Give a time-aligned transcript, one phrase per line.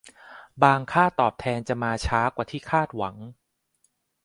[0.63, 3.15] บางค่าตอบแทนจะมาช้ากว่าที่คาดหวัง